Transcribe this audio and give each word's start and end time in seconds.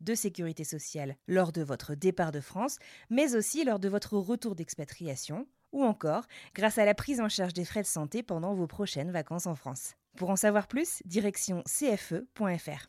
de 0.00 0.14
sécurité 0.14 0.64
sociale 0.64 1.16
lors 1.28 1.52
de 1.52 1.62
votre 1.62 1.94
départ 1.94 2.32
de 2.32 2.40
France, 2.40 2.78
mais 3.10 3.34
aussi 3.34 3.64
lors 3.64 3.78
de 3.78 3.88
votre 3.88 4.16
retour 4.16 4.54
d'expatriation, 4.54 5.46
ou 5.72 5.84
encore 5.84 6.24
grâce 6.54 6.78
à 6.78 6.84
la 6.84 6.94
prise 6.94 7.20
en 7.20 7.28
charge 7.28 7.52
des 7.52 7.64
frais 7.64 7.82
de 7.82 7.86
santé 7.86 8.22
pendant 8.22 8.54
vos 8.54 8.66
prochaines 8.66 9.10
vacances 9.10 9.46
en 9.46 9.54
France. 9.54 9.94
Pour 10.16 10.30
en 10.30 10.36
savoir 10.36 10.66
plus, 10.66 11.02
direction 11.04 11.62
cfe.fr. 11.66 12.88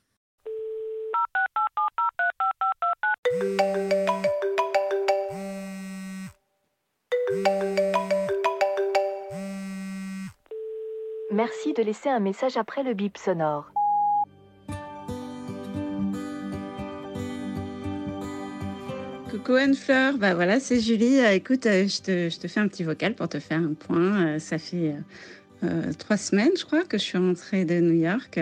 Merci 11.31 11.73
de 11.73 11.81
laisser 11.81 12.09
un 12.09 12.19
message 12.19 12.57
après 12.57 12.83
le 12.83 12.93
bip 12.93 13.17
sonore. 13.17 13.71
Coucou 19.31 19.53
Anne-Fleur, 19.53 20.17
bah 20.17 20.35
voilà, 20.35 20.59
c'est 20.59 20.81
Julie. 20.81 21.19
Euh, 21.19 21.31
écoute, 21.31 21.65
euh, 21.65 21.87
je, 21.87 22.01
te, 22.01 22.29
je 22.29 22.37
te 22.37 22.49
fais 22.49 22.59
un 22.59 22.67
petit 22.67 22.83
vocal 22.83 23.15
pour 23.15 23.29
te 23.29 23.39
faire 23.39 23.59
un 23.59 23.73
point. 23.73 24.27
Euh, 24.27 24.39
ça 24.39 24.57
fait 24.57 24.93
trois 25.97 26.17
semaines, 26.17 26.51
je 26.59 26.65
crois, 26.65 26.83
que 26.83 26.97
je 26.97 27.03
suis 27.03 27.17
rentrée 27.17 27.63
de 27.63 27.79
New 27.79 27.93
York. 27.93 28.39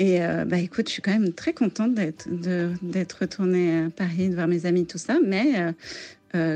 Et 0.00 0.20
bah 0.46 0.58
écoute, 0.58 0.88
je 0.88 0.94
suis 0.94 1.02
quand 1.02 1.12
même 1.12 1.34
très 1.34 1.52
contente 1.52 1.92
d'être 1.94 2.26
d'être 2.80 3.18
retournée 3.20 3.84
à 3.84 3.90
Paris, 3.90 4.30
de 4.30 4.34
voir 4.34 4.48
mes 4.48 4.64
amis, 4.64 4.86
tout 4.86 4.96
ça. 4.96 5.18
Mais 5.22 5.74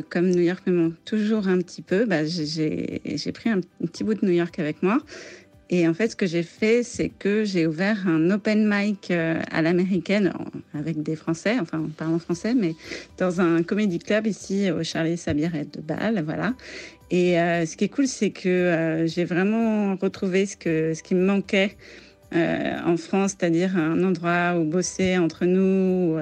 comme 0.08 0.30
New 0.30 0.40
York 0.40 0.66
me 0.66 0.72
manque 0.72 1.04
toujours 1.04 1.48
un 1.48 1.58
petit 1.58 1.82
peu, 1.82 2.06
bah, 2.06 2.24
j'ai- 2.24 3.02
j'ai 3.04 3.32
pris 3.32 3.50
un, 3.50 3.60
petit 3.82 4.04
bout 4.04 4.14
de 4.14 4.24
New 4.24 4.32
York 4.32 4.58
avec 4.58 4.82
moi. 4.82 5.02
Et 5.68 5.86
en 5.86 5.92
fait, 5.92 6.08
ce 6.12 6.16
que 6.16 6.26
j'ai 6.26 6.42
fait, 6.44 6.82
c'est 6.82 7.10
que 7.10 7.44
j'ai 7.44 7.66
ouvert 7.66 8.08
un 8.08 8.30
open 8.30 8.66
mic 8.66 9.10
à 9.10 9.60
l'américaine 9.60 10.32
avec 10.74 11.02
des 11.02 11.16
Français, 11.16 11.56
enfin 11.60 11.80
en 11.80 11.88
parlant 11.88 12.18
français, 12.18 12.54
mais 12.54 12.74
dans 13.18 13.40
un 13.40 13.62
comedy 13.62 13.98
club 13.98 14.26
ici 14.26 14.70
au 14.70 14.82
Charlie 14.82 15.16
Sabirette 15.16 15.76
de 15.76 15.80
Bâle, 15.80 16.22
voilà. 16.24 16.54
Et 17.10 17.38
euh, 17.38 17.66
ce 17.66 17.76
qui 17.76 17.84
est 17.84 17.88
cool, 17.88 18.06
c'est 18.06 18.30
que 18.30 18.48
euh, 18.48 19.06
j'ai 19.06 19.24
vraiment 19.24 19.96
retrouvé 19.96 20.46
ce, 20.46 20.56
que, 20.56 20.94
ce 20.94 21.02
qui 21.02 21.14
me 21.14 21.24
manquait 21.24 21.76
euh, 22.34 22.76
en 22.84 22.96
France, 22.96 23.36
c'est-à-dire 23.38 23.76
un 23.76 24.02
endroit 24.02 24.58
où 24.58 24.64
bosser 24.64 25.18
entre 25.18 25.44
nous, 25.44 26.18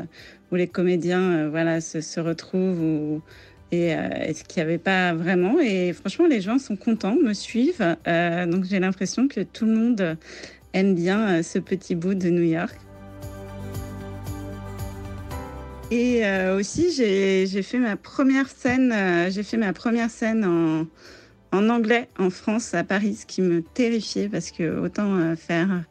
où, 0.50 0.54
les 0.54 0.66
comédiens 0.66 1.48
voilà, 1.48 1.80
se, 1.80 2.20
retrouvent, 2.20 3.22
et, 3.70 3.92
et 3.92 4.34
ce 4.34 4.44
qu'il 4.44 4.62
n'y 4.62 4.68
avait 4.68 4.76
pas 4.76 5.14
vraiment. 5.14 5.58
Et 5.60 5.94
franchement, 5.94 6.26
les 6.26 6.42
gens 6.42 6.58
sont 6.58 6.76
contents, 6.76 7.16
me 7.16 7.32
suivent. 7.32 7.96
Donc 8.04 8.64
j'ai 8.64 8.78
l'impression 8.78 9.28
que 9.28 9.40
tout 9.40 9.64
le 9.64 9.74
monde 9.74 10.18
aime 10.74 10.94
bien 10.94 11.42
ce 11.42 11.58
petit 11.58 11.94
bout 11.94 12.12
de 12.12 12.28
New 12.28 12.42
York. 12.42 12.78
Et 15.92 16.24
euh, 16.24 16.58
aussi, 16.58 16.90
j'ai 16.90 17.62
fait 17.62 17.76
ma 17.76 17.96
première 17.96 18.48
scène, 18.48 18.92
euh, 18.92 19.30
j'ai 19.30 19.42
fait 19.42 19.58
ma 19.58 19.74
première 19.74 20.08
scène 20.08 20.42
en, 21.52 21.68
anglais 21.68 22.08
en 22.18 22.30
France, 22.30 22.72
à 22.72 22.82
Paris, 22.82 23.14
ce 23.16 23.26
qui 23.26 23.42
me 23.42 23.60
terrifiait 23.60 24.30
parce 24.30 24.50
que 24.52 24.80
autant 24.80 25.14
euh, 25.18 25.36
faire 25.36 25.84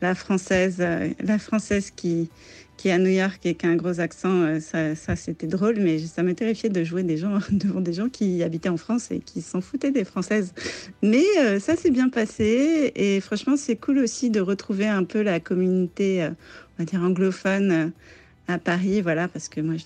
la 0.00 0.16
française, 0.16 0.84
la 1.20 1.38
française 1.38 1.92
qui, 1.92 2.30
est 2.84 2.90
à 2.90 2.98
New 2.98 3.10
York 3.10 3.46
et 3.46 3.54
qui 3.54 3.64
a 3.64 3.68
un 3.68 3.76
gros 3.76 4.00
accent, 4.00 4.58
ça, 4.58 5.14
c'était 5.14 5.46
drôle, 5.46 5.76
mais 5.78 6.00
ça 6.00 6.24
me 6.24 6.34
terrifiait 6.34 6.68
de 6.68 6.82
jouer 6.82 7.04
devant 7.52 7.80
des 7.80 7.92
gens 7.92 8.08
qui 8.08 8.42
habitaient 8.42 8.70
en 8.70 8.76
France 8.76 9.12
et 9.12 9.20
qui 9.20 9.40
s'en 9.40 9.60
foutaient 9.60 9.92
des 9.92 10.04
Françaises. 10.04 10.52
Mais 11.00 11.22
ça 11.60 11.76
s'est 11.76 11.92
bien 11.92 12.08
passé 12.08 12.90
et 12.96 13.20
franchement, 13.20 13.56
c'est 13.56 13.76
cool 13.76 14.00
aussi 14.00 14.30
de 14.30 14.40
retrouver 14.40 14.88
un 14.88 15.04
peu 15.04 15.22
la 15.22 15.38
communauté, 15.38 16.28
anglophone. 16.92 17.92
À 18.48 18.58
Paris, 18.58 19.00
voilà, 19.00 19.28
parce 19.28 19.48
que 19.48 19.60
moi 19.60 19.74
je 19.76 19.84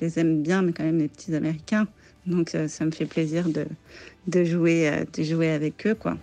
les, 0.00 0.18
aime 0.18 0.42
bien, 0.42 0.62
mais 0.62 0.72
quand 0.72 0.84
même 0.84 0.98
les 0.98 1.08
petits 1.08 1.34
Américains. 1.34 1.86
Donc 2.26 2.54
euh, 2.54 2.68
ça 2.68 2.84
me 2.84 2.90
fait 2.90 3.06
plaisir 3.06 3.46
de, 3.48 4.44
jouer, 4.44 4.88
euh, 4.88 5.04
de 5.16 5.22
jouer 5.22 5.50
avec 5.50 5.86
eux, 5.86 5.94
quoi. 5.94 6.16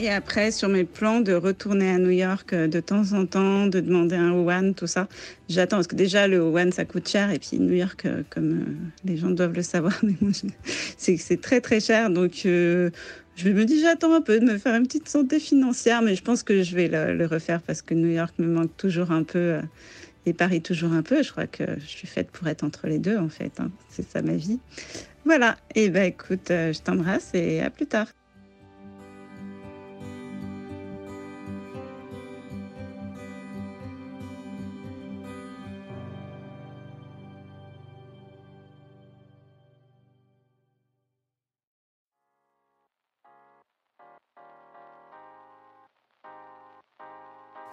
Et 0.00 0.10
après, 0.10 0.50
sur 0.50 0.68
mes 0.68 0.82
plans 0.82 1.20
de 1.20 1.32
retourner 1.32 1.90
à 1.90 1.98
New 1.98 2.10
York 2.10 2.52
euh, 2.52 2.66
de 2.66 2.80
temps 2.80 3.12
en 3.12 3.24
temps, 3.24 3.66
de 3.66 3.78
demander 3.78 4.16
un 4.16 4.32
one, 4.32 4.74
tout 4.74 4.88
ça, 4.88 5.06
j'attends, 5.48 5.76
parce 5.76 5.86
que 5.86 5.94
déjà 5.94 6.26
le 6.26 6.40
one 6.40 6.72
ça 6.72 6.84
coûte 6.84 7.08
cher, 7.08 7.30
et 7.30 7.38
puis 7.38 7.60
New 7.60 7.74
York, 7.74 8.06
comme 8.30 8.90
les 9.04 9.16
gens 9.16 9.30
doivent 9.30 9.54
le 9.54 9.62
savoir, 9.62 10.00
c'est 10.96 11.40
très 11.40 11.60
très 11.60 11.78
cher, 11.78 12.10
donc 12.10 12.42
euh, 12.46 12.90
je 13.36 13.48
me 13.48 13.64
dis 13.64 13.80
j'attends 13.80 14.12
un 14.12 14.20
peu 14.20 14.38
de 14.38 14.44
me 14.44 14.58
faire 14.58 14.74
une 14.74 14.86
petite 14.86 15.08
santé 15.08 15.40
financière, 15.40 16.02
mais 16.02 16.14
je 16.14 16.22
pense 16.22 16.42
que 16.42 16.62
je 16.62 16.76
vais 16.76 16.88
le, 16.88 17.26
refaire 17.26 17.62
parce 17.62 17.82
que 17.82 17.94
New 17.94 18.10
York 18.10 18.34
me 18.38 18.46
manque 18.46 18.76
toujours 18.76 19.10
un 19.10 19.24
peu 19.24 19.38
euh, 19.38 19.62
et 20.26 20.32
Paris 20.32 20.62
toujours 20.62 20.92
un 20.92 21.02
peu. 21.02 21.22
Je 21.22 21.30
crois 21.30 21.46
que 21.46 21.64
je 21.78 21.86
suis 21.86 22.06
faite 22.06 22.30
pour 22.30 22.46
être 22.48 22.64
entre 22.64 22.86
les 22.86 22.98
deux 22.98 23.16
en 23.16 23.28
fait. 23.28 23.52
hein. 23.58 23.70
C'est 23.88 24.08
ça 24.08 24.22
ma 24.22 24.34
vie. 24.34 24.60
Voilà. 25.24 25.56
Et 25.74 25.88
ben 25.88 26.04
écoute, 26.04 26.50
euh, 26.50 26.72
je 26.72 26.80
t'embrasse 26.80 27.30
et 27.34 27.60
à 27.60 27.70
plus 27.70 27.86
tard. 27.86 28.08